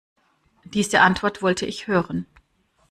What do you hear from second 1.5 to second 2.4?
ich hören.